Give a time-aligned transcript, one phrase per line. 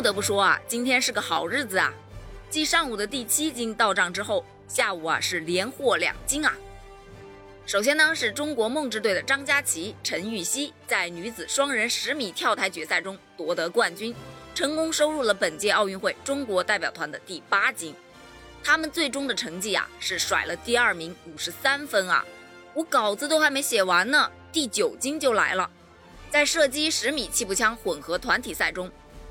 [0.00, 1.92] 不得不说啊，今天是个好日子啊！
[2.48, 6.54] 继上午的第七金到账之后，下午啊是连获两金啊。
[7.66, 14.14] 首先呢，是中国梦之队的张家齐、陈芋汐在女子双人十米跳台决赛中夺得冠军，
[14.54, 17.94] 成功收入了本届奥运会中国代表团的第八金。
[18.64, 22.24] 他们最终的成绩啊是甩了第二名五十三分啊！
[22.72, 25.68] 我稿子都还没写完呢，第九金就来了。
[26.30, 28.90] 在射击十米气步枪混合团体赛中，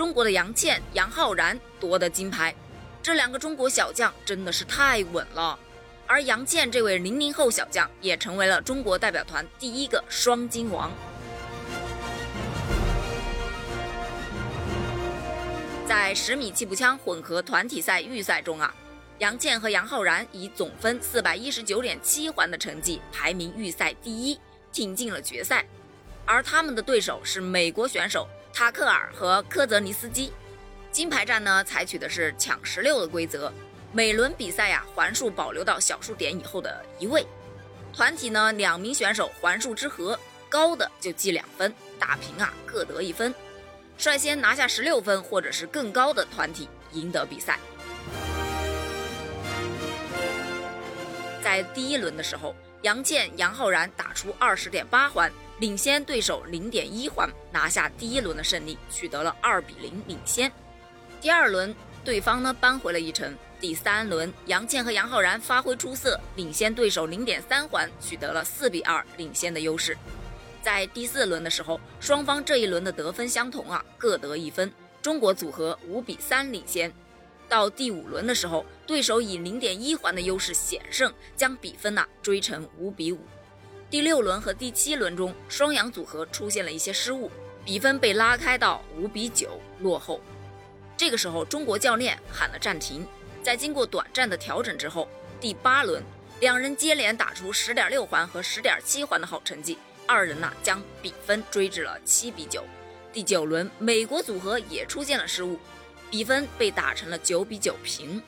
[0.00, 2.54] 中国的杨倩、杨浩然夺得金牌。
[3.02, 5.58] 这两个中国小将真的是太稳了。
[6.06, 10.90] 而杨倩这位零零后小将也成为了中国代表团第一个双金王。
[15.86, 18.74] 在十米气步枪混合团体赛预赛中啊，
[19.18, 24.40] 杨倩和杨浩然以总分四百一十九点七环的成绩排名预赛第一，
[24.72, 25.62] 挺进了决赛。
[26.24, 28.26] 而他们的对手是美国选手
[28.60, 30.30] 塔克尔和科泽尼斯基。
[30.92, 33.50] 金牌战呢，采取的是抢十六的规则。
[33.90, 37.26] 每轮比赛呀，环数保留到小数点以后的一位。
[37.90, 43.34] 团体呢，两名选手环数之和，高的就记两分，打平啊各得一分。
[43.96, 47.58] 率先拿下十六分或者是更高的团体赢得比赛。
[51.42, 60.50] 在第一轮的时候，杨倩、杨浩然打出二十点八环，领先对手零点一环，拿下第一轮的胜利，取得了二比零领先。
[61.20, 63.36] 第二轮，对方呢扳回了一城。
[63.60, 69.94] 第三轮，杨倩和杨浩然发挥出色，领先对手零点三环，取得了四比二领先的优势。
[70.62, 74.72] 在第四轮的时候，双方这一轮的得分相同啊，各得一分，
[75.02, 76.90] 中国组合五比三领先。
[77.50, 83.18] 到第五轮的时候，对手以零点一环的优势险胜，将比分呐追成五比五。
[83.90, 87.28] 第六轮和第七轮中，双阳组合出现了一些失误，
[87.64, 90.20] 比分被拉开到五比九落后。
[90.96, 93.04] 这个时候，中国教练喊了暂停。
[93.42, 95.08] 在经过短暂的调整之后，
[95.40, 96.00] 第八轮
[96.38, 102.62] 两人接连打出十点六环和十点七环的好成绩，二人呐将比分追至了七比九。
[103.12, 105.58] 第九轮美国组合也出现了失误，
[106.08, 108.22] 比分被打成了九比九平。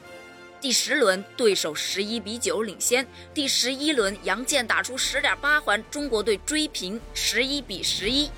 [0.62, 3.04] 第十轮对手十一比九领先。
[3.34, 8.30] 第十一轮杨健打出十点八环，中国队追平十一比十一。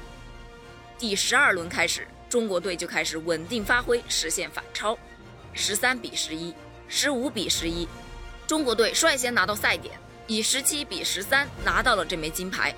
[0.99, 4.99] 第十二轮开始，中国队就开始稳定发挥，实现反超，
[5.53, 6.55] 十三比十一。
[6.89, 7.87] 十五比十一，
[8.47, 9.95] 中国队率先拿到赛点，
[10.27, 12.75] 以十七比十三拿到了这枚金牌。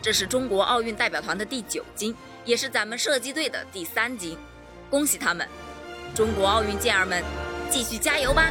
[0.00, 4.36] 这是中国奥运代表团的第九金，也是咱们射击队的第三金，
[4.90, 5.48] 恭喜他们！
[6.16, 7.22] 中国奥运健儿们，
[7.70, 8.50] 继续加油吧！